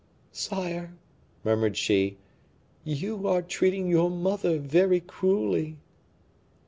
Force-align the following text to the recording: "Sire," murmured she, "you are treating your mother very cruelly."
"Sire," 0.31 0.95
murmured 1.43 1.77
she, 1.77 2.17
"you 2.83 3.27
are 3.27 3.43
treating 3.43 3.87
your 3.87 4.09
mother 4.09 4.57
very 4.57 4.99
cruelly." 4.99 5.77